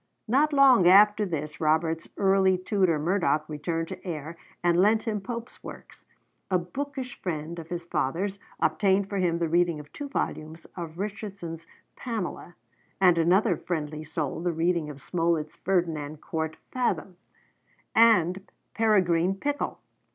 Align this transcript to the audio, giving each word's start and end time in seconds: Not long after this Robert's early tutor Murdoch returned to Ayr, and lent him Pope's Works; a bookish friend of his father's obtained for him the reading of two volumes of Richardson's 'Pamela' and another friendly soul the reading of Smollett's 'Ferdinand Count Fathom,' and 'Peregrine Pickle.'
Not 0.27 0.51
long 0.51 0.87
after 0.87 1.27
this 1.27 1.61
Robert's 1.61 2.09
early 2.17 2.57
tutor 2.57 2.97
Murdoch 2.97 3.47
returned 3.47 3.87
to 3.89 4.03
Ayr, 4.07 4.35
and 4.63 4.81
lent 4.81 5.03
him 5.03 5.21
Pope's 5.21 5.63
Works; 5.63 6.05
a 6.49 6.57
bookish 6.57 7.21
friend 7.21 7.59
of 7.59 7.67
his 7.67 7.85
father's 7.85 8.39
obtained 8.59 9.07
for 9.09 9.17
him 9.17 9.37
the 9.37 9.47
reading 9.47 9.79
of 9.79 9.93
two 9.93 10.09
volumes 10.09 10.65
of 10.75 10.97
Richardson's 10.97 11.67
'Pamela' 11.95 12.55
and 12.99 13.19
another 13.19 13.55
friendly 13.55 14.03
soul 14.03 14.41
the 14.41 14.51
reading 14.51 14.89
of 14.89 14.99
Smollett's 14.99 15.57
'Ferdinand 15.57 16.17
Count 16.19 16.55
Fathom,' 16.71 17.17
and 17.93 18.49
'Peregrine 18.73 19.35
Pickle.' 19.35 19.81